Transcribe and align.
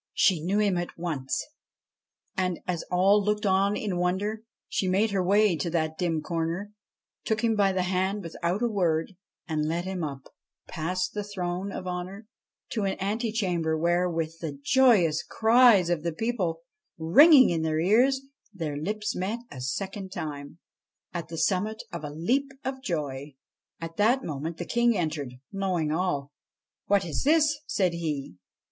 She 0.15 0.43
knew 0.43 0.57
him 0.57 0.79
at 0.79 0.97
once, 0.97 1.45
and, 2.35 2.59
as 2.65 2.83
all 2.89 3.23
looked 3.23 3.45
on 3.45 3.77
in 3.77 3.97
wonder, 3.99 4.41
she 4.67 4.87
made 4.87 5.11
her 5.11 5.21
way 5.23 5.55
to 5.55 5.69
that 5.69 5.99
dim 5.99 6.23
corner, 6.23 6.71
took 7.23 7.43
him 7.43 7.55
by 7.55 7.71
the 7.71 7.83
hand 7.83 8.23
without 8.23 8.63
a 8.63 8.67
word, 8.67 9.13
and 9.47 9.67
led 9.67 9.85
him 9.85 10.03
up, 10.03 10.23
past 10.67 11.13
the 11.13 11.23
throne 11.23 11.71
of 11.71 11.85
honour, 11.85 12.25
to 12.71 12.81
an 12.81 12.93
ante 12.97 13.31
chamber, 13.31 13.77
where, 13.77 14.09
with 14.09 14.39
the 14.39 14.53
joyous 14.63 15.21
cries 15.21 15.87
of 15.91 16.01
the 16.01 16.13
people 16.13 16.61
ringing 16.97 17.51
in 17.51 17.61
their 17.61 17.79
ears, 17.79 18.21
their 18.51 18.75
lips 18.77 19.15
met 19.15 19.37
a 19.51 19.61
second 19.61 20.09
time, 20.11 20.57
at 21.13 21.27
the 21.27 21.37
summit 21.37 21.83
of 21.93 22.03
a 22.03 22.09
leap 22.09 22.49
of 22.65 22.81
joy. 22.81 23.35
At 23.79 23.97
that 23.97 24.23
moment 24.23 24.57
the 24.57 24.65
King 24.65 24.97
entered, 24.97 25.33
knowing 25.51 25.91
all.' 25.91 26.31
What 26.87 27.05
is 27.05 27.21
this?' 27.23 27.59
said 27.67 27.93
he. 27.93 28.37